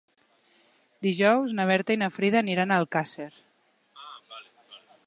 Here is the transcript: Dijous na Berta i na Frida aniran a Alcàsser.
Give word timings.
Dijous 1.07 1.53
na 1.59 1.67
Berta 1.73 1.97
i 1.99 2.01
na 2.05 2.09
Frida 2.17 2.41
aniran 2.43 2.75
a 2.75 2.81
Alcàsser. 2.85 3.29